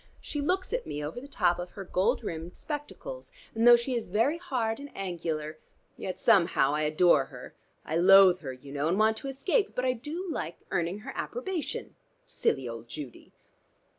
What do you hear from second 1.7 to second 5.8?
her gold rimmed spectacles, and though she is very hard and angular